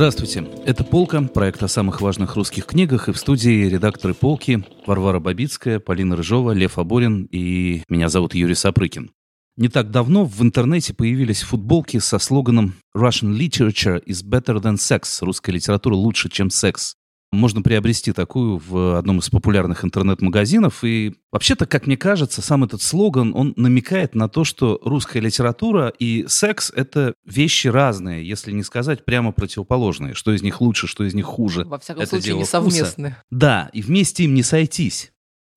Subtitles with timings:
[0.00, 5.20] Здравствуйте, это «Полка», проект о самых важных русских книгах, и в студии редакторы «Полки» Варвара
[5.20, 9.10] Бабицкая, Полина Рыжова, Лев Аборин и меня зовут Юрий Сапрыкин.
[9.58, 15.02] Не так давно в интернете появились футболки со слоганом «Russian literature is better than sex»–
[15.20, 16.94] «Русская литература лучше, чем секс».
[17.32, 20.82] Можно приобрести такую в одном из популярных интернет-магазинов.
[20.82, 25.92] И вообще-то, как мне кажется, сам этот слоган, он намекает на то, что русская литература
[25.98, 30.14] и секс— это вещи разные, если не сказать прямо противоположные.
[30.14, 31.64] Что из них лучше, что из них хуже.
[31.64, 33.16] Во всяком это случае, не совместны.
[33.30, 35.12] Да, и вместе им не сойтись.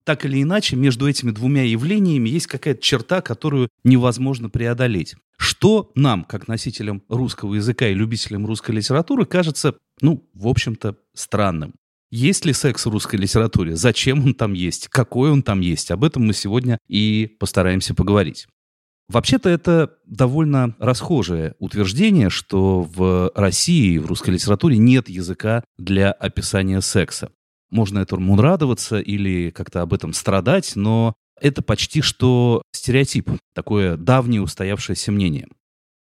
[0.05, 5.15] Так или иначе, между этими двумя явлениями есть какая-то черта, которую невозможно преодолеть.
[5.37, 11.75] Что нам, как носителям русского языка и любителям русской литературы, кажется, ну, в общем-то, странным.
[12.11, 13.75] Есть ли секс в русской литературе?
[13.75, 14.87] Зачем он там есть?
[14.87, 15.89] Какой он там есть?
[15.89, 18.47] Об этом мы сегодня и постараемся поговорить.
[19.09, 26.81] Вообще-то это довольно расхожее утверждение, что в России, в русской литературе нет языка для описания
[26.81, 27.31] секса.
[27.69, 34.41] Можно этому радоваться или как-то об этом страдать, но это почти что стереотип, такое давнее
[34.41, 35.47] устоявшееся мнение.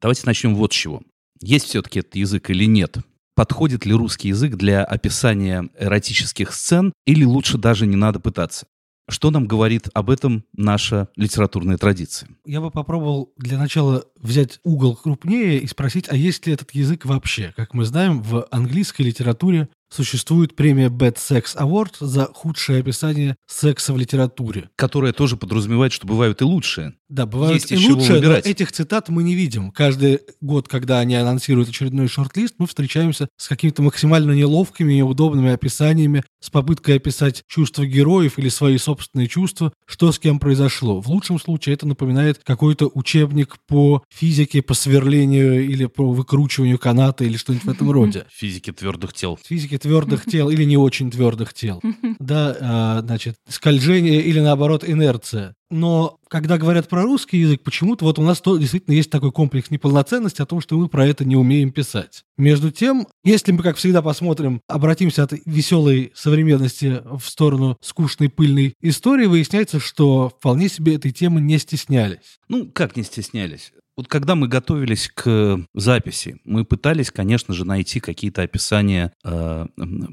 [0.00, 1.02] Давайте начнем вот с чего.
[1.40, 2.98] Есть все-таки этот язык или нет?
[3.34, 8.66] Подходит ли русский язык для описания эротических сцен или лучше даже не надо пытаться?
[9.08, 12.28] Что нам говорит об этом наша литературная традиция?
[12.46, 17.04] Я бы попробовал для начала взять угол крупнее и спросить, а есть ли этот язык
[17.04, 17.52] вообще?
[17.56, 23.92] Как мы знаем, в английской литературе существует премия Bad Sex Award за худшее описание секса
[23.92, 24.70] в литературе.
[24.76, 26.94] Которая тоже подразумевает, что бывают и лучшие.
[27.08, 28.46] Да, бывают Есть и лучшие, но выбирать.
[28.46, 29.70] этих цитат мы не видим.
[29.70, 36.24] Каждый год, когда они анонсируют очередной шорт-лист, мы встречаемся с какими-то максимально неловкими, неудобными описаниями,
[36.40, 41.00] с попыткой описать чувства героев или свои собственные чувства, что с кем произошло.
[41.00, 47.24] В лучшем случае это напоминает какой-то учебник по физике, по сверлению или по выкручиванию каната
[47.24, 48.24] или что-нибудь в этом роде.
[48.32, 49.38] Физики твердых тел.
[49.44, 51.82] Физики твердых тел или не очень твердых тел.
[52.18, 55.54] Да, а, значит, скольжение или наоборот инерция.
[55.70, 59.70] Но когда говорят про русский язык, почему-то вот у нас то, действительно есть такой комплекс
[59.70, 62.24] неполноценности о том, что мы про это не умеем писать.
[62.36, 68.74] Между тем, если мы, как всегда, посмотрим, обратимся от веселой современности в сторону скучной пыльной
[68.82, 72.38] истории, выясняется, что вполне себе этой темы не стеснялись.
[72.48, 73.72] Ну, как не стеснялись?
[73.96, 79.66] Вот когда мы готовились к записи, мы пытались, конечно же, найти какие-то описания э,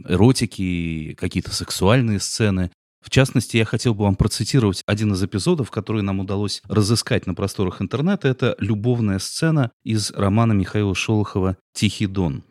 [0.09, 2.71] эротики, какие-то сексуальные сцены.
[3.01, 7.33] В частности, я хотел бы вам процитировать один из эпизодов, который нам удалось разыскать на
[7.33, 8.27] просторах интернета.
[8.27, 12.43] Это любовная сцена из романа Михаила Шолохова «Тихий дон».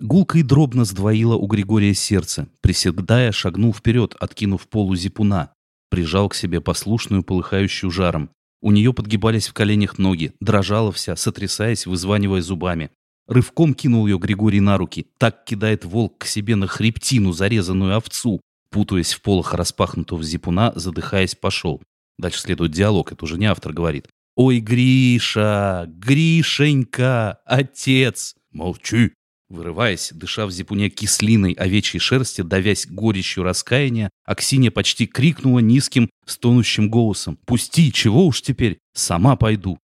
[0.00, 2.48] Гулко и дробно сдвоило у Григория сердце.
[2.62, 5.52] Приседая, шагнул вперед, откинув полу зипуна.
[5.90, 8.30] Прижал к себе послушную, полыхающую жаром.
[8.62, 12.90] У нее подгибались в коленях ноги, дрожала вся, сотрясаясь, вызванивая зубами.
[13.26, 15.08] Рывком кинул ее Григорий на руки.
[15.18, 18.40] Так кидает волк к себе на хребтину зарезанную овцу.
[18.70, 21.82] Путаясь в полах распахнутого зипуна, задыхаясь, пошел.
[22.18, 24.08] Дальше следует диалог, это уже не автор говорит.
[24.36, 25.84] «Ой, Гриша!
[25.88, 27.40] Гришенька!
[27.44, 29.12] Отец!» «Молчи!»
[29.52, 36.88] Вырываясь, дыша в зипуне кислиной овечьей шерсти, давясь горечью раскаяния, Аксинья почти крикнула низким, стонущим
[36.88, 37.38] голосом.
[37.44, 38.78] «Пусти, чего уж теперь?
[38.94, 39.78] Сама пойду».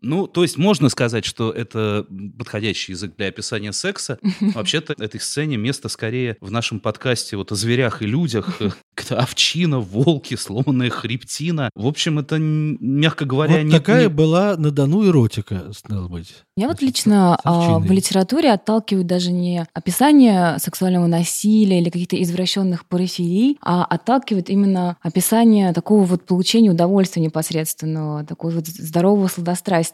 [0.00, 2.06] Ну, то есть можно сказать, что это
[2.38, 4.18] подходящий язык для описания секса.
[4.40, 8.60] Вообще-то этой сцене место скорее в нашем подкасте вот о зверях и людях.
[8.94, 11.70] Как-то овчина, волки, сломанная хребтина.
[11.74, 16.34] В общем, это, мягко говоря, вот не- такая не- была на Дону эротика, стало быть.
[16.56, 22.86] Меня вот лично а, в литературе отталкивают даже не описание сексуального насилия или каких-то извращенных
[22.86, 29.87] парафилий, а отталкивает именно описание такого вот получения удовольствия непосредственного, такого вот здорового сладострастия.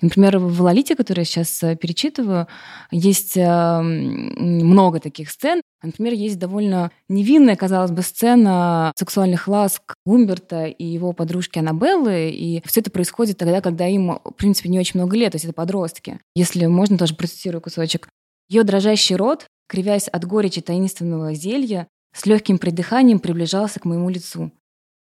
[0.00, 2.46] Например, в «Лолите», которую я сейчас э, перечитываю,
[2.90, 5.60] есть э, много таких сцен.
[5.82, 12.62] Например, есть довольно невинная, казалось бы, сцена сексуальных ласк Гумберта и его подружки Аннабеллы, и
[12.64, 15.54] все это происходит тогда, когда им, в принципе, не очень много лет, то есть это
[15.54, 16.20] подростки.
[16.34, 18.08] Если можно, тоже процитирую кусочек.
[18.48, 24.52] Ее дрожащий рот, кривясь от горечи таинственного зелья, с легким придыханием приближался к моему лицу.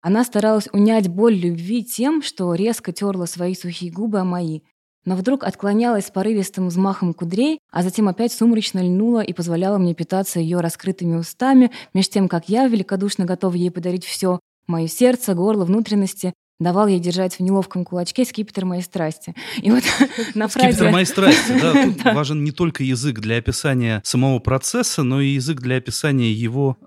[0.03, 4.59] Она старалась унять боль любви тем, что резко терла свои сухие губы о мои,
[5.05, 9.95] но вдруг отклонялась с порывистым взмахом кудрей, а затем опять сумрачно льнула и позволяла мне
[9.95, 15.35] питаться ее раскрытыми устами, меж тем, как я, великодушно готова ей подарить все, мое сердце,
[15.35, 19.35] горло, внутренности, давал ей держать в неловком кулачке скипетр моей страсти.
[19.61, 19.83] И вот
[20.35, 20.89] на Скипетр фразе...
[20.89, 21.73] моей страсти, да.
[21.93, 26.77] Тут важен не только язык для описания самого процесса, но и язык для описания его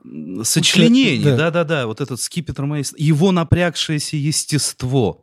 [0.43, 1.23] сочленений.
[1.23, 1.37] да.
[1.37, 2.85] Да-да-да, вот этот скипетр моей...
[2.97, 5.23] Его напрягшееся естество.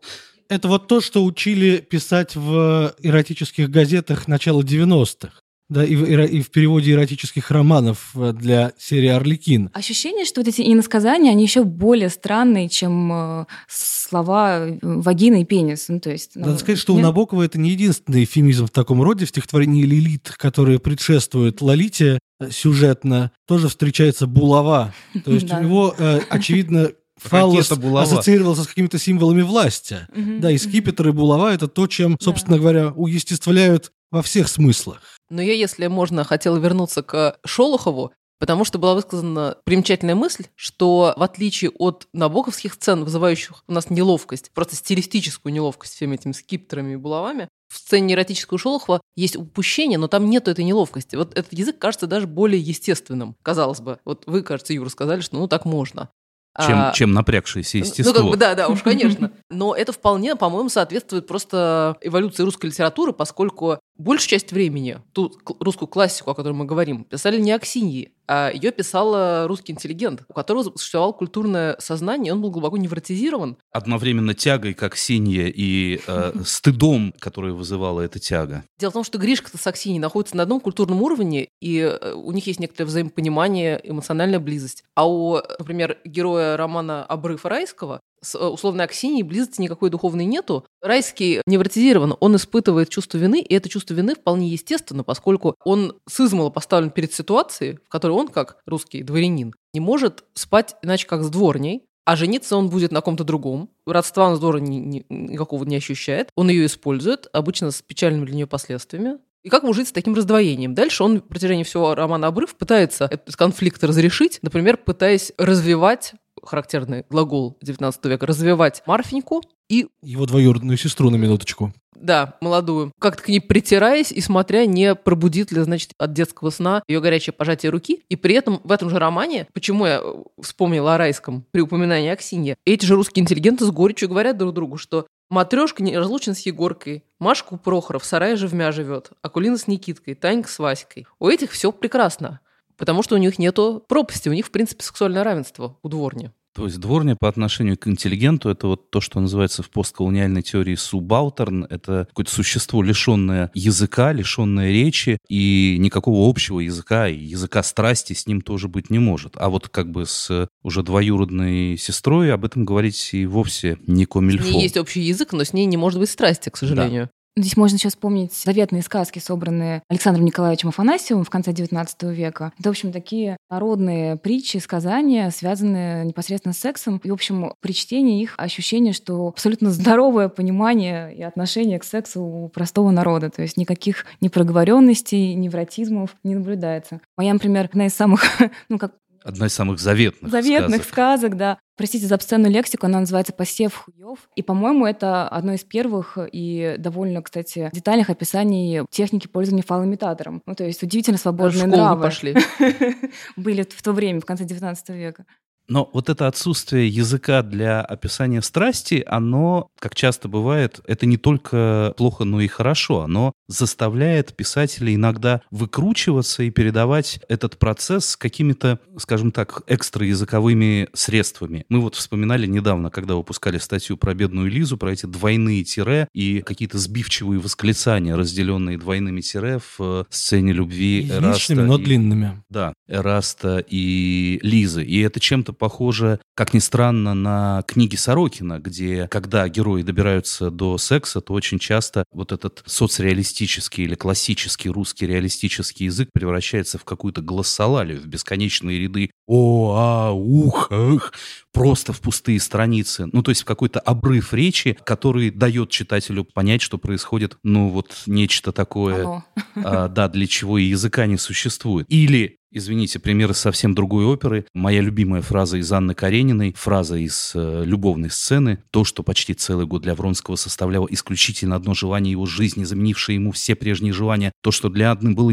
[0.50, 5.43] Это вот то, что учили писать в эротических газетах начала 90-х.
[5.69, 9.69] Да, и в, и в переводе эротических романов э, для серии «Орликин».
[9.74, 15.88] Ощущение, что вот эти иносказания, они еще более странные, чем э, слова «вагина» и «пенис».
[15.88, 17.04] Ну, то есть, ну, Надо сказать, что нет?
[17.04, 19.25] у Набокова это не единственный эфемизм в таком роде.
[19.25, 24.94] В стихотворении «Лилит», которое предшествует «Лолите», э, сюжетно тоже встречается булава.
[25.24, 25.95] То есть у него,
[26.30, 26.92] очевидно,
[27.24, 30.08] фаллос ассоциировался с какими-то символами власти.
[30.14, 35.02] Да, и скипетр и булава— это то, чем, собственно говоря, уестествляют во всех смыслах.
[35.30, 41.14] Но я, если можно, хотела вернуться к Шолохову, потому что была высказана примечательная мысль, что
[41.18, 46.94] в отличие от набоковских сцен, вызывающих у нас неловкость, просто стилистическую неловкость всеми этими скипетрами
[46.94, 51.16] и булавами, в сцене эротического Шолохова есть упущение, но там нету этой неловкости.
[51.16, 54.00] Вот этот язык кажется даже более естественным, казалось бы.
[54.06, 56.10] Вот вы, кажется, Юра, сказали, что ну так можно.
[56.59, 58.13] Чем, а, чем напрягшееся естество.
[58.13, 59.31] Ну, как бы, да, да, уж, конечно.
[59.50, 65.88] Но это вполне, по-моему, соответствует просто эволюции русской литературы, поскольку большую часть времени ту русскую
[65.88, 70.63] классику, о которой мы говорим, писали не Аксиньи, а ее писал русский интеллигент, у которого
[70.63, 73.57] существовало культурное сознание, и он был глубоко невротизирован.
[73.72, 78.63] Одновременно тягой, как Аксинья, и э, стыдом, который вызывала эта тяга.
[78.80, 82.31] Дело в том, что Гришка с Аксиньей находятся на одном культурном уровне, и э, у
[82.31, 84.84] них есть некоторое взаимопонимание, эмоциональная близость.
[84.96, 90.66] А у, например, героя романа «Обрыв Райского» с э, условной Аксиньей близости никакой духовной нету.
[90.81, 96.24] Райский невротизирован, он испытывает чувство вины, и это чувство вины вполне естественно, поскольку он с
[96.50, 101.30] поставлен перед ситуацией, в которой он, как русский дворянин, не может спать иначе как с
[101.30, 103.70] дворней, а жениться он будет на ком-то другом.
[103.86, 106.30] Родства он с дворней ни, ни, никакого не ощущает.
[106.36, 109.20] Он ее использует, обычно с печальными для нее последствиями.
[109.44, 110.74] И как ему жить с таким раздвоением?
[110.74, 117.06] Дальше он в протяжении всего романа «Обрыв» пытается этот конфликт разрешить, например, пытаясь развивать характерный
[117.10, 119.88] глагол XIX века, развивать Марфеньку и...
[120.01, 121.74] Его двоюродную сестру на минуточку.
[121.95, 122.92] Да, молодую.
[123.00, 127.34] Как-то к ней притираясь и смотря, не пробудит ли, значит, от детского сна ее горячее
[127.34, 128.04] пожатие руки.
[128.10, 130.01] И при этом в этом же романе, почему я
[130.42, 134.78] вспомнила о райском при упоминании Аксиньи, эти же русские интеллигенты с горечью говорят друг другу,
[134.78, 139.68] что Матрешка не разлучен с Егоркой, Машка у Прохора в сарае живмя живет, Акулина с
[139.68, 141.07] Никиткой, Танька с Васькой.
[141.19, 142.39] У этих все прекрасно.
[142.83, 146.31] Потому что у них нету пропасти, у них, в принципе, сексуальное равенство у дворни.
[146.53, 150.75] То есть дворня по отношению к интеллигенту это вот то, что называется в постколониальной теории
[150.75, 151.63] субалтерн.
[151.69, 158.27] Это какое-то существо, лишенное языка, лишенное речи, и никакого общего языка, и языка страсти с
[158.27, 159.36] ним тоже быть не может.
[159.38, 164.44] А вот как бы с уже двоюродной сестрой об этом говорить и вовсе не комильфо.
[164.44, 167.09] С ней есть общий язык, но с ней не может быть страсти, к сожалению.
[167.35, 172.53] Здесь можно еще вспомнить заветные сказки, собранные Александром Николаевичем Афанасьевым в конце XIX века.
[172.59, 177.01] Это, в общем, такие народные притчи, сказания, связанные непосредственно с сексом.
[177.03, 182.21] И, в общем, при чтении их ощущение, что абсолютно здоровое понимание и отношение к сексу
[182.21, 183.31] у простого народа.
[183.31, 187.01] То есть никаких непроговоренностей, невротизмов не наблюдается.
[187.18, 188.21] Моя, например, одна из самых,
[188.69, 188.94] ну, как
[189.24, 190.88] Одна из самых заветных Заветных сказок.
[190.88, 191.60] сказок, да.
[191.75, 194.20] Простите за обсценную лексику, она называется «Посев хуев».
[194.36, 200.44] И, по-моему, это одно из первых и довольно, кстати, детальных описаний техники пользования фалоимитатором.
[200.46, 202.04] Ну, то есть удивительно свободные нравы.
[202.04, 202.36] пошли.
[203.36, 205.25] Были в то время, в конце XIX века.
[205.68, 211.94] Но вот это отсутствие языка для описания страсти, оно, как часто бывает, это не только
[211.98, 213.01] плохо, но и хорошо.
[213.01, 221.65] Оно заставляет писателей иногда выкручиваться и передавать этот процесс какими-то, скажем так, экстраязыковыми средствами.
[221.70, 226.41] Мы вот вспоминали недавно, когда выпускали статью про бедную Лизу, про эти двойные тире и
[226.41, 231.55] какие-то сбивчивые восклицания, разделенные двойными тире в э, сцене любви Эраста.
[231.55, 232.43] но и, длинными.
[232.50, 234.84] Да, Эраста и Лизы.
[234.84, 240.77] И это чем-то похоже, как ни странно, на книги Сорокина, где, когда герои добираются до
[240.77, 247.22] секса, то очень часто вот этот соцреалистический или классический русский реалистический язык превращается в какую-то
[247.22, 251.13] глоссолалию, в бесконечные ряды «о, а, ух, ах»,
[251.53, 253.07] просто в пустые страницы.
[253.12, 258.03] Ну, то есть в какой-то обрыв речи, который дает читателю понять, что происходит, ну, вот
[258.07, 259.24] нечто такое,
[259.55, 261.86] а, да, для чего и языка не существует.
[261.89, 264.45] Или Извините, примеры совсем другой оперы.
[264.53, 269.65] Моя любимая фраза из Анны Карениной, фраза из э, любовной сцены, то, что почти целый
[269.65, 274.51] год для Вронского составляло исключительно одно желание его жизни, заменившее ему все прежние желания, то,
[274.51, 275.31] что для Анны было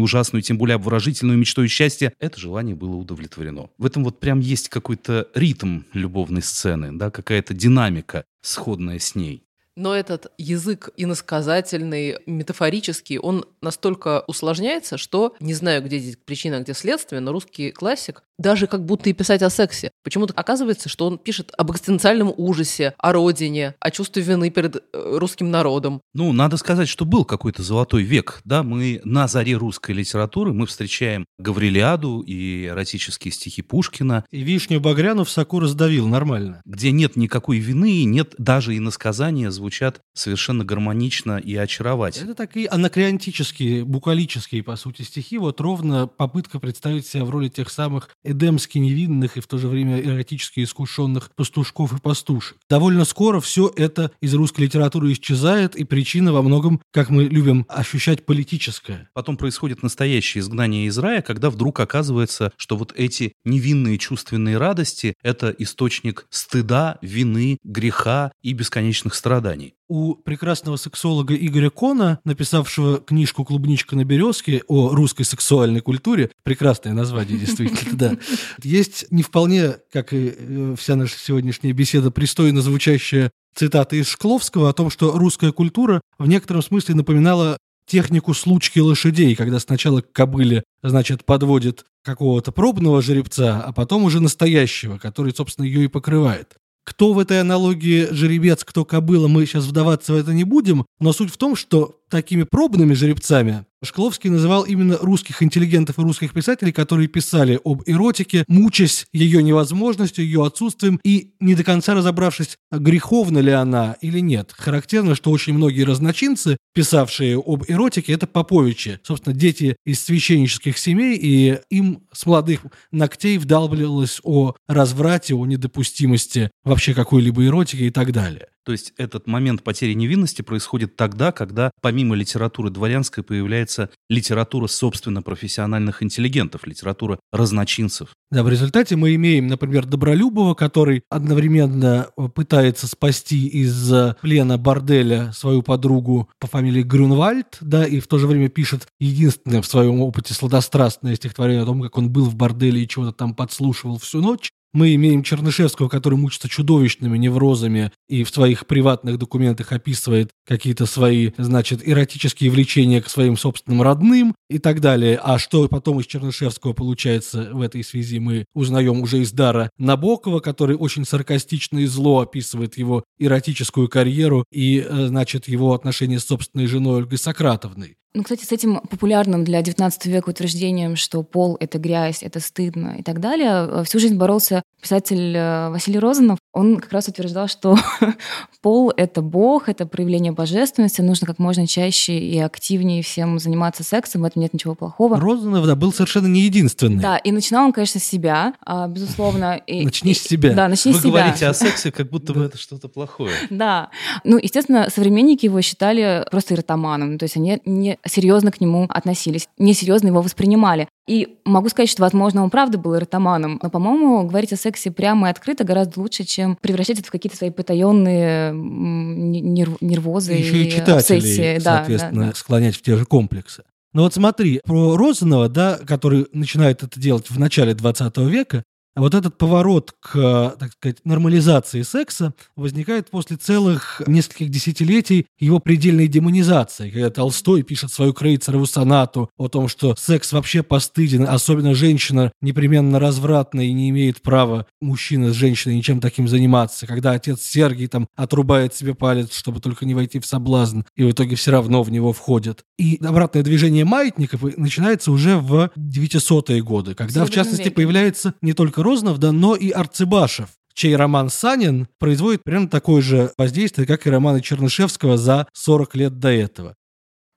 [0.00, 3.70] ужасно, и тем более обворожительную мечтой счастья, это желание было удовлетворено.
[3.76, 9.42] В этом вот прям есть какой-то ритм любовной сцены, да, какая-то динамика, сходная с ней.
[9.76, 16.74] Но этот язык иносказательный, метафорический, он настолько усложняется, что не знаю, где здесь причина, где
[16.74, 19.90] следствие, но русский классик даже как будто и писать о сексе.
[20.02, 24.80] Почему-то оказывается, что он пишет об экзистенциальном ужасе, о родине, о чувстве вины перед э,
[24.92, 26.00] русским народом.
[26.14, 30.66] Ну, надо сказать, что был какой-то золотой век, да, мы на заре русской литературы, мы
[30.66, 34.24] встречаем Гаврилиаду и эротические стихи Пушкина.
[34.30, 36.62] И вишню Багряну в соку раздавил нормально.
[36.64, 42.30] Где нет никакой вины, нет даже и насказания звучат совершенно гармонично и очаровательно.
[42.30, 45.38] Это такие анакреонтические, букалические, по сути, стихи.
[45.38, 49.68] Вот ровно попытка представить себя в роли тех самых эдемски невинных и в то же
[49.68, 52.56] время эротически искушенных пастушков и пастушек.
[52.68, 57.66] Довольно скоро все это из русской литературы исчезает, и причина во многом, как мы любим
[57.68, 59.08] ощущать, политическая.
[59.14, 65.14] Потом происходит настоящее изгнание из рая, когда вдруг оказывается, что вот эти невинные чувственные радости–
[65.22, 73.44] это источник стыда, вины, греха и бесконечных страданий у прекрасного сексолога Игоря Кона, написавшего книжку
[73.44, 78.16] «Клубничка на березке» о русской сексуальной культуре, прекрасное название, действительно, да,
[78.62, 84.70] есть не вполне, как и э, вся наша сегодняшняя беседа, пристойно звучащая цитата из Шкловского
[84.70, 90.10] о том, что русская культура в некотором смысле напоминала технику случки лошадей, когда сначала к
[90.10, 96.56] кобыле, значит, подводит какого-то пробного жеребца, а потом уже настоящего, который, собственно, ее и покрывает.
[96.84, 101.12] Кто в этой аналогии жеребец, кто кобыла, мы сейчас вдаваться в это не будем, но
[101.12, 106.72] суть в том, что такими пробными жеребцами Шкловский называл именно русских интеллигентов и русских писателей,
[106.72, 113.38] которые писали об эротике, мучаясь ее невозможностью, ее отсутствием и не до конца разобравшись, греховна
[113.38, 114.52] ли она или нет.
[114.56, 121.18] Характерно, что очень многие разночинцы, писавшие об эротике, это поповичи, собственно, дети из священнических семей,
[121.20, 128.12] и им с молодых ногтей вдалбливалось о разврате, о недопустимости вообще какой-либо эротики и так
[128.12, 128.48] далее.
[128.64, 135.22] То есть этот момент потери невинности происходит тогда, когда помимо литературы дворянской появляется литература, собственно,
[135.22, 138.10] профессиональных интеллигентов, литература разночинцев.
[138.30, 145.62] Да, в результате мы имеем, например, Добролюбова, который одновременно пытается спасти из плена борделя свою
[145.62, 150.34] подругу по фамилии Грюнвальд, да, и в то же время пишет единственное в своем опыте
[150.34, 154.50] сладострастное стихотворение о том, как он был в борделе и чего-то там подслушивал всю ночь.
[154.72, 161.32] Мы имеем Чернышевского, который мучится чудовищными неврозами и в своих приватных документах описывает какие-то свои,
[161.36, 165.20] значит, эротические влечения к своим собственным родным и так далее.
[165.22, 170.40] А что потом из Чернышевского получается в этой связи, мы узнаем уже из дара Набокова,
[170.40, 176.24] который очень саркастично и зло описывает его эротическую карьеру и, э, значит, его отношения с
[176.24, 177.96] собственной женой Ольгой Сократовной.
[178.14, 182.96] Ну, кстати, с этим популярным для XIX века утверждением, что пол— это грязь, это стыдно
[182.98, 186.38] и так далее, всю жизнь боролся писатель э, Василий Розанов.
[186.52, 187.78] Он как раз утверждал, что
[188.62, 194.22] пол— это бог, это проявление божественности, нужно как можно чаще и активнее всем заниматься сексом,
[194.22, 195.18] в этом нет ничего плохого.
[195.18, 197.00] Розанов, да, был совершенно не единственный.
[197.00, 199.54] Да, и начинал он, конечно, с себя, а, безусловно.
[199.66, 200.52] И, начни с себя.
[200.52, 201.10] Да, начни Вы с себя.
[201.12, 203.32] говорите о сексе, как будто бы это что-то плохое.
[203.50, 203.90] Да.
[204.24, 209.48] Ну, естественно, современники его считали просто эротоманом, то есть они не серьезно к нему относились,
[209.58, 210.88] несерьезно его воспринимали.
[211.06, 215.28] И могу сказать, что, возможно, он правда был эротоманом, но, по-моему, говорить о сексе прямо
[215.28, 220.66] и открыто гораздо лучше, чем превращать это в какие-то свои потаенные нерв- нервозы Еще и
[220.66, 221.58] и читателей, обсессии.
[221.58, 222.34] Да, соответственно, да, да.
[222.34, 223.62] склонять в те же комплексы.
[223.92, 228.64] Но вот смотри, про Розанова, да, который начинает это делать в начале 20 века,
[228.94, 236.08] вот этот поворот к, так сказать, нормализации секса возникает после целых нескольких десятилетий его предельной
[236.08, 242.32] демонизации, когда Толстой пишет свою Крейцерову сонату о том, что секс вообще постыден, особенно женщина
[242.40, 247.86] непременно развратна и не имеет права мужчина с женщиной ничем таким заниматься, когда отец Сергий
[247.86, 251.82] там отрубает себе палец, чтобы только не войти в соблазн, и в итоге все равно
[251.82, 252.64] в него входит.
[252.78, 258.81] И обратное движение маятников начинается уже в 900-е годы, когда, в частности, появляется не только
[259.18, 264.40] Да, но и Арцебашев, чей роман «Санин» производит примерно такое же воздействие, как и романы
[264.40, 266.74] Чернышевского за 40 лет до этого.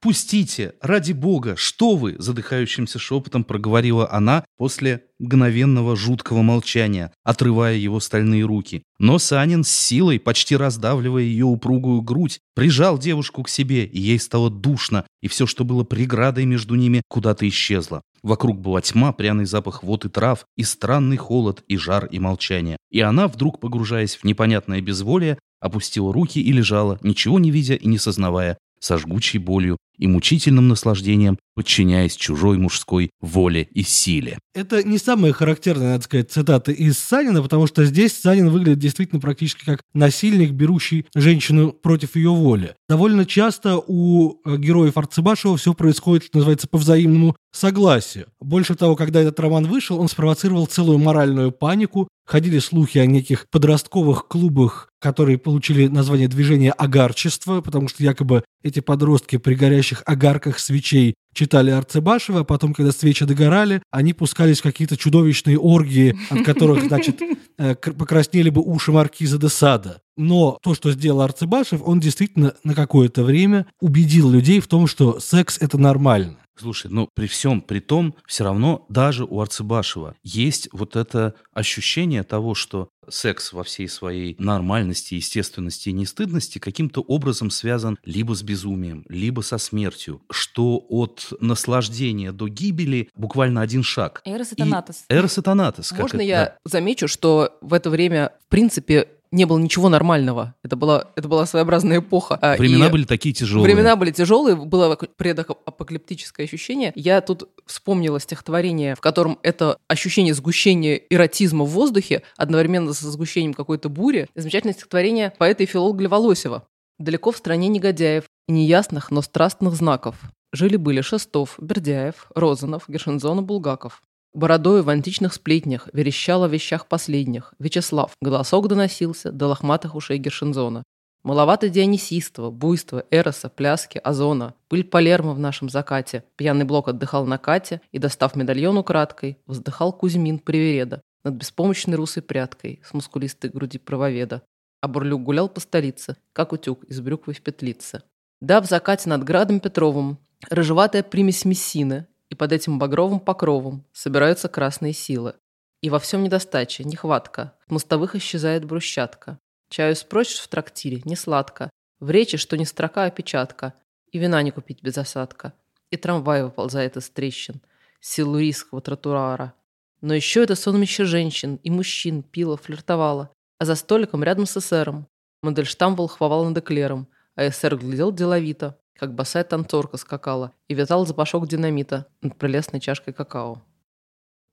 [0.05, 7.99] «Пустите, ради бога, что вы?»– задыхающимся шепотом проговорила она после мгновенного жуткого молчания, отрывая его
[7.99, 8.83] стальные руки.
[8.99, 14.19] Но Санин с силой, почти раздавливая ее упругую грудь, прижал девушку к себе, и ей
[14.19, 18.03] стало душно, и все, что было преградой между ними, куда-то исчезло.
[18.21, 22.77] Вокруг была тьма, пряный запах вод и трав, и странный холод, и жар, и молчание.
[22.91, 27.87] И она, вдруг погружаясь в непонятное безволие, опустила руки и лежала, ничего не видя и
[27.87, 34.37] не сознавая, со жгучей болью и мучительным наслаждением, подчиняясь чужой мужской воле и силе.
[34.53, 39.21] Это не самая характерная, надо сказать, цитата из Санина, потому что здесь Санин выглядит действительно
[39.21, 42.75] практически как насильник, берущий женщину против ее воли.
[42.89, 48.27] Довольно часто у э, героев Арцебашева все происходит, что называется, по взаимному согласию.
[48.41, 53.47] Больше того, когда этот роман вышел, он спровоцировал целую моральную панику, Ходили слухи о неких
[53.51, 60.57] подростковых клубах, которые получили название движения огарчества, потому что якобы эти подростки при горящих огарках
[60.57, 66.43] свечей читали Арцебашева, а потом, когда свечи догорали, они пускались в какие-то чудовищные оргии, от
[66.43, 67.21] которых, значит,
[67.59, 70.01] э, покраснели бы уши маркиза де Сада.
[70.17, 75.19] Но то, что сделал Арцебашев, он действительно на какое-то время убедил людей в том, что
[75.19, 76.37] секс– это нормально.
[76.57, 82.23] Слушай, ну при всем при том, все равно даже у Арцебашева есть вот это ощущение
[82.23, 88.43] того, что секс во всей своей нормальности, естественности и нестыдности каким-то образом связан либо с
[88.43, 94.21] безумием, либо со смертью, что от наслаждения до гибели буквально один шаг.
[94.25, 95.05] Эрос и Танатос.
[95.09, 95.91] Эрос и Танатос.
[95.91, 96.57] Можно это, я да.
[96.65, 100.55] замечу, что в это время, в принципе, не было ничего нормального.
[100.63, 102.39] Это была, это была своеобразная эпоха.
[102.41, 103.65] А, времена и были такие тяжелые.
[103.65, 106.93] Времена были тяжелые, было предапокалиптическое ощущение.
[106.95, 113.53] Я тут вспомнила стихотворение, в котором это ощущение сгущения эротизма в воздухе одновременно со сгущением
[113.53, 114.27] какой-то бури.
[114.35, 116.63] Замечательное стихотворение поэта и филолога Леволосева.
[116.97, 120.15] «Далеко в стране негодяев и неясных, но страстных знаков.
[120.53, 124.01] Жили-были Шестов, Бердяев, Розанов, Гершинзон и Булгаков.
[124.35, 127.53] Бородою в античных сплетнях верещал о вещах последних.
[127.57, 128.11] Вячеслав.
[128.21, 130.83] Голосок доносился до лохматых ушей Гершинзона.
[131.23, 134.53] Маловато дионисийства, буйства, эроса, пляски, озона.
[134.67, 136.25] Пыль Палермо в нашем закате.
[136.35, 142.21] Пьяный блок отдыхал на кате и, достав медальон украдкой, вздыхал Кузьмин привереда над беспомощной русой
[142.21, 144.41] прядкой с мускулистой груди правоведа.
[144.81, 148.03] А Бурлюк гулял по столице, как утюг из брюквы в петлице.
[148.41, 150.17] Да, в закате над градом Петровым
[150.49, 155.35] рыжеватая примесь мессины и под этим багровым покровом собираются красные силы.
[155.79, 159.39] И во всем недостача, нехватка, в мостовых исчезает брусчатка.
[159.69, 161.69] Чаю спросишь в трактире, не сладко,
[162.01, 163.73] в речи, что не строка, а печатка,
[164.11, 165.53] и вина не купить без осадка,
[165.91, 167.61] и трамвай выползает из трещин,
[168.01, 169.53] силурийского тротуара.
[170.01, 175.07] Но еще это сонмище женщин и мужчин пила, флиртовала, а за столиком рядом с эсером
[175.41, 181.47] Мандельштам волхвовал над эклером, а эсер глядел деловито, как босая танцорка скакала и вязал запашок
[181.47, 183.61] динамита над прелестной чашкой какао.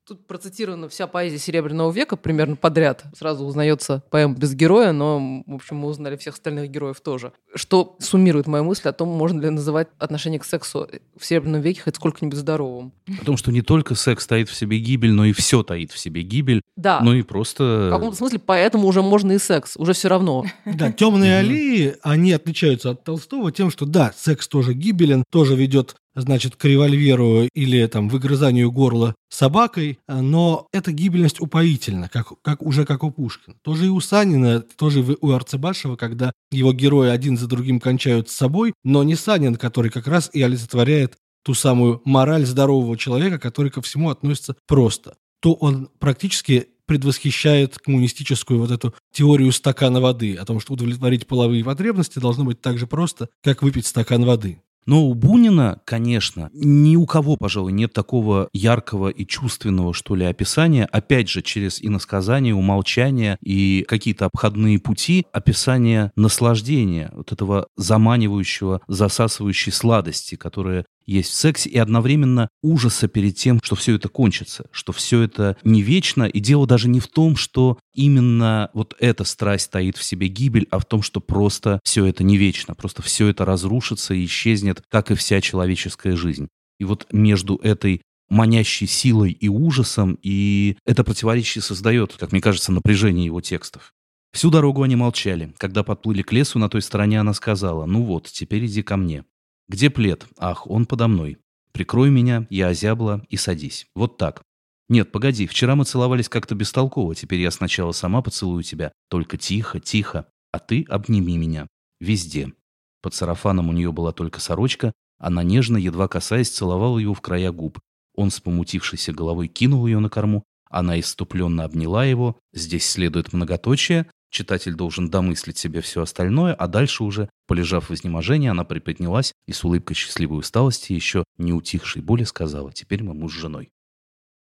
[0.04, 3.04] Тут процитирована вся поэзия Серебряного века примерно подряд.
[3.16, 7.32] Сразу узнается поэма без героя, но, в общем, мы узнали всех остальных героев тоже.
[7.54, 11.82] Что суммирует мою мысль о том, можно ли называть отношение к сексу в Серебряном веке
[11.82, 12.92] хоть сколько-нибудь здоровым.
[13.20, 15.98] О том, что не только секс таит в себе гибель, но и все таит в
[15.98, 16.62] себе гибель.
[16.74, 16.98] Да.
[17.00, 17.86] Ну и просто...
[17.88, 20.44] В каком-то смысле поэтому уже можно и секс, уже все равно.
[20.66, 25.94] Да, темные аллеи, они отличаются от Толстого тем, что да, секс тоже гибелен, тоже ведет
[26.14, 32.84] значит, к револьверу или там выгрызанию горла собакой, но эта гибельность упоительна, как, как уже
[32.84, 33.56] как у Пушкина.
[33.62, 38.34] Тоже и у Санина, тоже у Арцебашева, когда его герои один за другим кончают с
[38.34, 43.70] собой, но не Санин, который как раз и олицетворяет ту самую мораль здорового человека, который
[43.70, 50.44] ко всему относится просто, то он практически предвосхищает коммунистическую вот эту теорию стакана воды, о
[50.44, 54.60] том, что удовлетворить половые потребности должно быть так же просто, как выпить стакан воды.
[54.86, 60.24] Но у Бунина, конечно, ни у кого, пожалуй, нет такого яркого и чувственного, что ли,
[60.24, 68.80] описания, опять же, через иносказание, умолчание и какие-то обходные пути описания наслаждения, вот этого заманивающего,
[68.88, 74.66] засасывающей сладости, которая есть в сексе, и одновременно ужаса перед тем, что все это кончится,
[74.70, 79.24] что все это не вечно, и дело даже не в том, что именно вот эта
[79.24, 83.02] страсть стоит в себе гибель, а в том, что просто все это не вечно, просто
[83.02, 86.48] все это разрушится и исчезнет, как и вся человеческая жизнь.
[86.78, 92.72] И вот между этой манящей силой и ужасом, и это противоречие создает, как мне кажется,
[92.72, 93.92] напряжение его текстов.
[94.32, 95.52] Всю дорогу они молчали.
[95.58, 99.24] Когда подплыли к лесу, на той стороне она сказала, «Ну вот, теперь иди ко мне».
[99.72, 100.26] «Где плед?
[100.36, 101.38] Ах, он подо мной.
[101.72, 103.86] Прикрой меня, я озябла, и садись.
[103.94, 104.42] Вот так.
[104.90, 108.92] Нет, погоди, вчера мы целовались как-то бестолково, теперь я сначала сама поцелую тебя.
[109.08, 110.28] Только тихо, тихо.
[110.52, 111.68] А ты обними меня.
[112.00, 112.52] Везде».
[113.00, 117.50] Под сарафаном у нее была только сорочка, она нежно, едва касаясь, целовала его в края
[117.50, 117.80] губ.
[118.14, 122.36] Он с помутившейся головой кинул ее на корму, она иступленно обняла его.
[122.52, 128.48] Здесь следует многоточие, Читатель должен домыслить себе все остальное, а дальше уже, полежав в изнеможении,
[128.48, 133.34] она приподнялась и с улыбкой счастливой усталости, еще не утихшей боли, сказала «Теперь мы муж
[133.34, 133.68] с женой».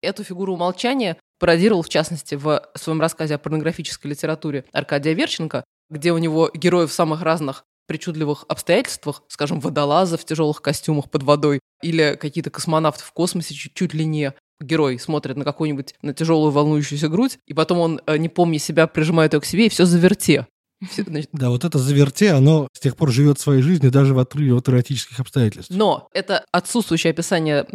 [0.02, 6.14] Эту фигуру умолчания пародировал, в частности, в своем рассказе о порнографической литературе Аркадия Верченко, где
[6.14, 12.18] у него героев самых разных причудливых обстоятельствах, скажем, водолаза в тяжелых костюмах под водой или
[12.20, 17.10] какие-то космонавты в космосе чуть, чуть ли не герой смотрит на какую-нибудь на тяжелую волнующуюся
[17.10, 20.48] грудь, и потом он, э, не помня себя, прижимает ее к себе, и все заверте.
[21.32, 24.68] Да, вот это заверте, оно с тех пор живет своей жизнью даже в отрыве от
[24.68, 25.72] эротических обстоятельств.
[25.72, 27.68] Но это отсутствующее описание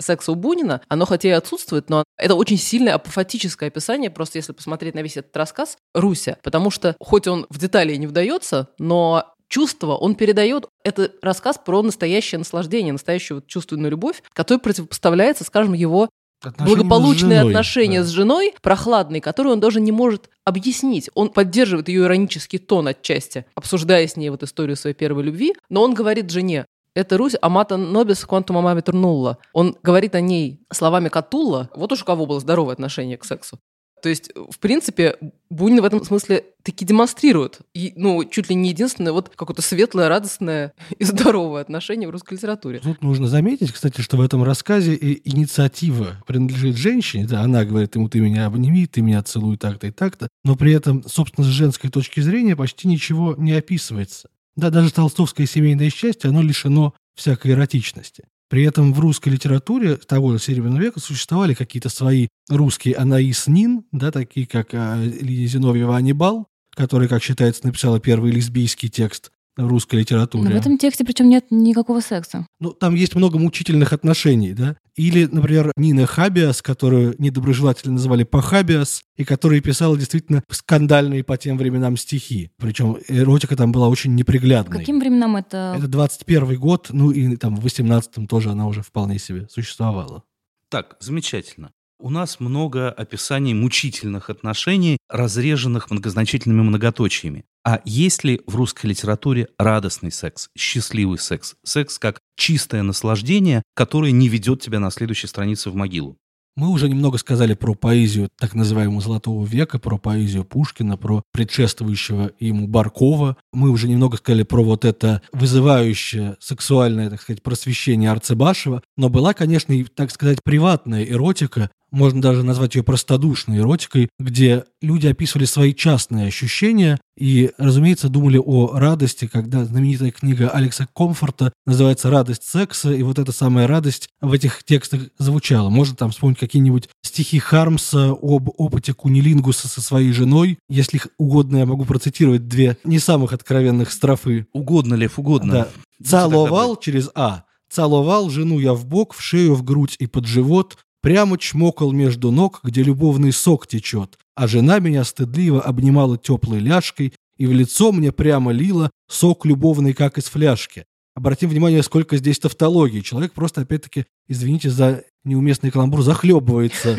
[0.00, 4.52] секса у Бунина, оно хотя и отсутствует, но это очень сильное апофатическое описание, просто если
[4.52, 6.38] посмотреть на весь этот рассказ, Руся.
[6.42, 10.66] Потому что, хоть он в детали не вдается, но чувство он передает.
[10.84, 16.08] Это рассказ про настоящее наслаждение, настоящую вот чувственную любовь, которая противопоставляется, скажем, его
[16.46, 18.06] Отношения благополучные с отношения да.
[18.06, 21.10] с женой, прохладные, которые он даже не может объяснить.
[21.14, 25.82] Он поддерживает ее иронический тон отчасти, обсуждая с ней вот историю своей первой любви, но
[25.82, 29.38] он говорит жене, это Русь Амата Нобис Квантум Амами Турнулла.
[29.52, 31.68] Он говорит о ней словами Катулла.
[31.74, 33.58] Вот уж у кого было здоровое отношение к сексу.
[34.04, 35.16] То есть, в принципе,
[35.48, 40.10] Бунин в этом смысле таки демонстрирует, и, ну, чуть ли не единственное, вот какое-то светлое,
[40.10, 42.80] радостное и здоровое отношение в русской литературе.
[42.80, 48.10] Тут нужно заметить, кстати, что в этом рассказе инициатива принадлежит женщине, да, она говорит ему,
[48.10, 51.88] ты меня обними, ты меня целуй так-то и так-то, но при этом, собственно, с женской
[51.88, 54.28] точки зрения почти ничего не описывается.
[54.54, 58.24] Да, даже толстовское семейное счастье, оно лишено всякой эротичности.
[58.48, 63.84] При этом в русской литературе того же Серебряного века существовали какие-то свои русские Анаис Нин,
[63.90, 69.96] да, такие как а, Лидия Зиновьева «Анибал», который, как считается, написала первый лесбийский текст русской
[69.96, 70.44] литературе.
[70.44, 72.46] Но в этом тексте причем нет никакого секса.
[72.60, 74.76] Ну, там есть много мучительных отношений, да.
[74.96, 81.58] Или, например, Нина Хабиас, которую недоброжелатели называли Пахабиас, и которая писала действительно скандальные по тем
[81.58, 82.50] временам стихи.
[82.58, 84.78] Причем эротика там была очень неприглядной.
[84.78, 85.74] Каким временам это?
[85.76, 90.22] Это 21 год, ну и там в 18-м тоже она уже вполне себе существовала.
[90.68, 91.72] Так, замечательно.
[92.00, 97.44] У нас много описаний мучительных отношений, разреженных многозначительными многоточиями.
[97.66, 104.12] А есть ли в русской литературе радостный секс, счастливый секс, секс как чистое наслаждение, которое
[104.12, 106.18] не ведет тебя на следующей странице в могилу?
[106.56, 112.30] Мы уже немного сказали про поэзию так называемого «Золотого века», про поэзию Пушкина, про предшествующего
[112.38, 113.36] ему Баркова.
[113.52, 118.82] Мы уже немного сказали про вот это вызывающее сексуальное, так сказать, просвещение Арцебашева.
[118.96, 124.64] Но была, конечно, и, так сказать, приватная эротика, можно даже назвать ее простодушной эротикой, где
[124.82, 131.52] люди описывали свои частные ощущения и, разумеется, думали о радости, когда знаменитая книга Алекса Комфорта
[131.64, 135.70] называется «Радость секса», и вот эта самая радость в этих текстах звучала.
[135.70, 140.58] Можно там вспомнить какие-нибудь стихи Хармса об опыте кунилингуса со своей женой.
[140.68, 144.48] Если угодно, я могу процитировать две не самых откровенных строфы.
[144.52, 145.52] Угодно, Лев, угодно.
[145.52, 145.68] Да.
[146.04, 147.44] «Целовал через А».
[147.70, 152.30] Целовал жену я в бок, в шею, в грудь и под живот, Прямо чмокал между
[152.30, 157.92] ног, где любовный сок течет, а жена меня стыдливо обнимала теплой ляжкой и в лицо
[157.92, 160.86] мне прямо лила сок любовный, как из фляжки.
[161.14, 163.00] Обратим внимание, сколько здесь тавтологии.
[163.00, 166.96] Человек просто, опять-таки, извините за неуместный каламбур, захлебывается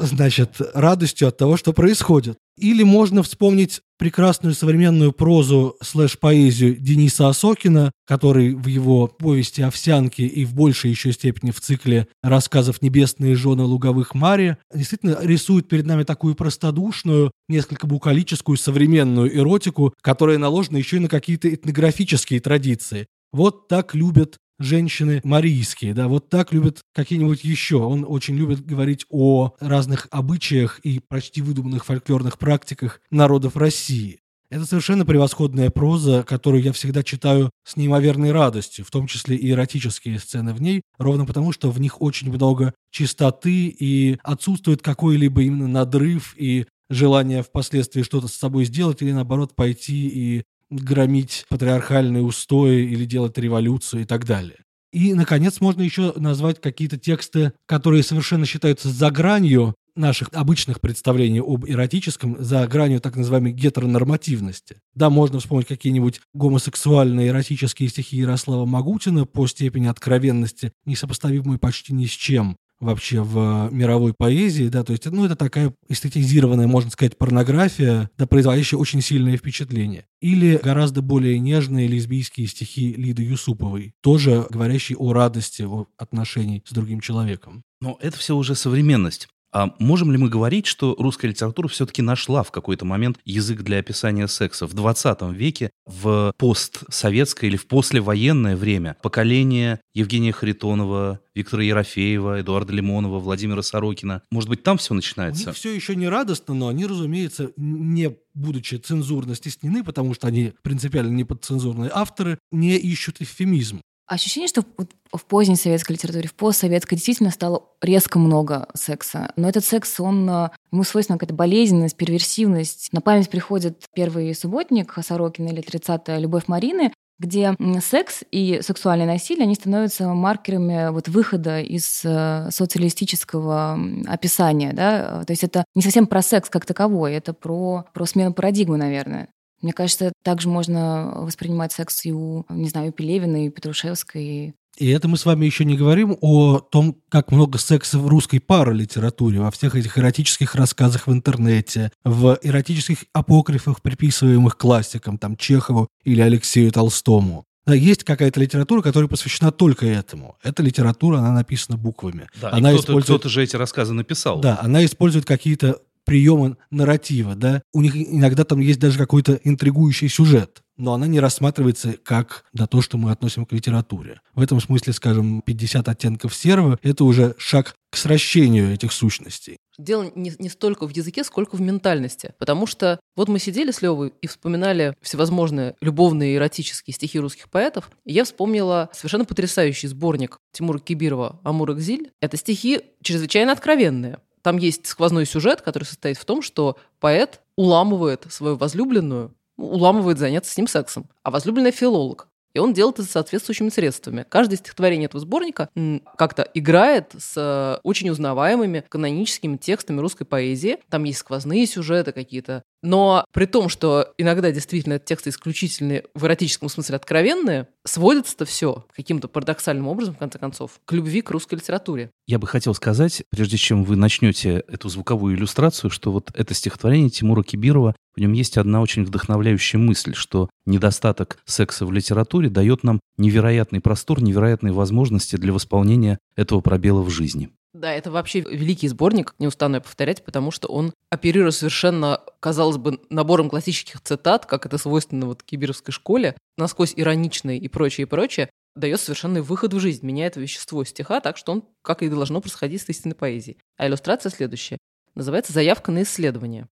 [0.00, 2.38] значит, радостью от того, что происходит.
[2.58, 10.44] Или можно вспомнить прекрасную современную прозу слэш-поэзию Дениса Осокина, который в его повести «Овсянки» и
[10.44, 16.04] в большей еще степени в цикле рассказов «Небесные жены луговых Мари» действительно рисует перед нами
[16.04, 23.06] такую простодушную, несколько букалическую современную эротику, которая наложена еще и на какие-то этнографические традиции.
[23.32, 27.76] Вот так любят женщины марийские, да, вот так любят какие-нибудь еще.
[27.76, 34.20] Он очень любит говорить о разных обычаях и почти выдуманных фольклорных практиках народов России.
[34.48, 39.50] Это совершенно превосходная проза, которую я всегда читаю с неимоверной радостью, в том числе и
[39.50, 45.42] эротические сцены в ней, ровно потому, что в них очень много чистоты и отсутствует какой-либо
[45.42, 52.22] именно надрыв и желание впоследствии что-то с собой сделать или, наоборот, пойти и громить патриархальные
[52.22, 54.58] устои или делать революцию и так далее.
[54.92, 61.40] И, наконец, можно еще назвать какие-то тексты, которые совершенно считаются за гранью наших обычных представлений
[61.40, 64.76] об эротическом, за гранью так называемой гетеронормативности.
[64.94, 72.06] Да, можно вспомнить какие-нибудь гомосексуальные эротические стихи Ярослава Магутина по степени откровенности, несопоставимые почти ни
[72.06, 77.16] с чем вообще в мировой поэзии, да, то есть, ну, это такая эстетизированная, можно сказать,
[77.16, 80.06] порнография, да, производящая очень сильное впечатление.
[80.20, 86.72] Или гораздо более нежные лесбийские стихи Лиды Юсуповой, тоже говорящие о радости, о отношении с
[86.72, 87.62] другим человеком.
[87.80, 89.28] Но это все уже современность.
[89.56, 93.78] А можем ли мы говорить, что русская литература все-таки нашла в какой-то момент язык для
[93.78, 94.66] описания секса?
[94.66, 102.74] В 20 веке, в постсоветское или в послевоенное время, поколение Евгения Харитонова, Виктора Ерофеева, Эдуарда
[102.74, 105.44] Лимонова, Владимира Сорокина, может быть, там все начинается?
[105.44, 110.26] У них все еще не радостно, но они, разумеется, не будучи цензурно стеснены, потому что
[110.26, 113.80] они принципиально не подцензурные авторы, не ищут эвфемизм.
[114.06, 114.64] Ощущение, что
[115.12, 119.32] в поздней советской литературе, в постсоветской действительно стало резко много секса.
[119.36, 122.92] Но этот секс, он, э, ему свойственна какая-то болезненность, перверсивность.
[122.92, 129.44] На память приходит первый субботник Сорокина или 30-я «Любовь Марины», где секс и сексуальное насилие,
[129.44, 134.72] они становятся маркерами вот выхода из э, социалистического описания.
[134.72, 135.24] Да?
[135.24, 139.28] То есть это не совсем про секс как таковой, это про, про смену парадигмы, наверное.
[139.62, 144.54] Мне кажется, также можно воспринимать секс и у, не знаю, и Пелевина, и Петрушевской.
[144.78, 148.40] И это мы с вами еще не говорим о том, как много секса в русской
[148.40, 155.88] паралитературе, во всех этих эротических рассказах в интернете, в эротических апокрифах, приписываемых классикам, там, Чехову
[156.04, 157.44] или Алексею Толстому.
[157.66, 160.36] Да, есть какая-то литература, которая посвящена только этому.
[160.42, 162.28] Эта литература, она написана буквами.
[162.40, 163.04] Да, она кто-то, использует...
[163.04, 164.38] кто-то же эти рассказы написал.
[164.40, 167.62] Да, она использует какие-то приемы нарратива, да.
[167.74, 172.66] У них иногда там есть даже какой-то интригующий сюжет, но она не рассматривается как да,
[172.66, 174.20] то, что мы относим к литературе.
[174.34, 179.58] В этом смысле, скажем, 50 оттенков серого– это уже шаг к сращению этих сущностей.
[179.78, 182.34] Дело не, не столько в языке, сколько в ментальности.
[182.38, 187.50] Потому что вот мы сидели с Левой и вспоминали всевозможные любовные и эротические стихи русских
[187.50, 192.10] поэтов, и я вспомнила совершенно потрясающий сборник Тимура Кибирова «Амур Экзиль».
[192.20, 194.18] Это стихи чрезвычайно откровенные.
[194.46, 200.52] Там есть сквозной сюжет, который состоит в том, что поэт уламывает свою возлюбленную, уламывает заняться
[200.52, 202.28] с ним сексом, а возлюбленная филолог.
[202.56, 204.24] И он делает это соответствующими средствами.
[204.26, 205.68] Каждое стихотворение этого сборника
[206.16, 210.78] как-то играет с э, очень узнаваемыми каноническими текстами русской поэзии.
[210.88, 212.62] Там есть сквозные сюжеты какие-то.
[212.82, 219.28] Но при том, что иногда действительно тексты исключительно в эротическом смысле откровенные, сводится-то все каким-то
[219.28, 222.10] парадоксальным образом, в конце концов, к любви к русской литературе.
[222.26, 227.10] Я бы хотел сказать, прежде чем вы начнете эту звуковую иллюстрацию, что вот это стихотворение
[227.10, 232.82] Тимура Кибирова в нем есть одна очень вдохновляющая мысль, что недостаток секса в литературе дает
[232.82, 237.50] нам невероятный простор, невероятные возможности для восполнения этого пробела в жизни.
[237.74, 242.78] Да, это вообще великий сборник, не устану я повторять, потому что он оперирует совершенно, казалось
[242.78, 248.08] бы, набором классических цитат, как это свойственно вот киберовской школе, насквозь ироничный и прочее, и
[248.08, 252.40] прочее, дает совершенный выход в жизнь, меняет вещество стиха так, что он, как и должно
[252.40, 253.58] происходить с истинной поэзией.
[253.76, 254.78] А иллюстрация следующая.
[255.14, 256.68] Называется «Заявка на исследование».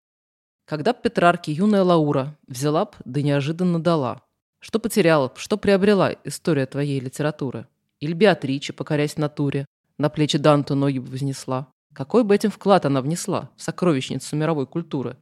[0.67, 4.23] Когда б Петрарке юная Лаура взяла б, да неожиданно дала.
[4.61, 7.67] Что потеряла б, что приобрела история твоей литературы?
[8.01, 9.67] Или Беатриче, покорясь натуре,
[9.99, 11.69] на плечи Данту ноги бы вознесла?
[11.93, 15.19] Какой бы этим вклад она внесла в сокровищницу мировой культуры?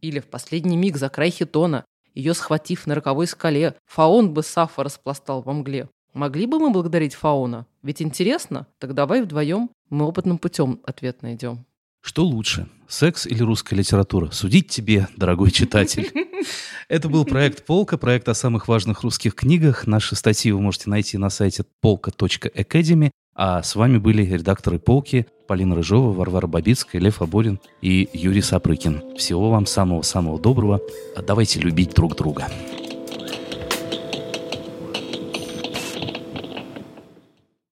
[0.00, 4.82] Или в последний миг за край хитона, ее схватив на роковой скале, Фаон бы Сафа
[4.82, 5.90] распластал во мгле.
[6.14, 7.66] Могли бы мы благодарить Фаона?
[7.82, 8.66] Ведь интересно?
[8.78, 11.66] Так давай вдвоем мы опытным путем ответ найдем.
[12.06, 14.30] Что лучше, секс или русская литература?
[14.30, 16.08] Судить тебе, дорогой читатель.
[16.88, 19.88] Это был проект «Полка», проект о самых важных русских книгах.
[19.88, 23.10] Наши статьи вы можете найти на сайте polka.academy.
[23.34, 29.16] А с вами были редакторы «Полки» Полина Рыжова, Варвара Бабицкая, Лев Аборин и Юрий Сапрыкин.
[29.16, 30.80] Всего вам самого-самого доброго.
[31.26, 32.46] Давайте любить друг друга.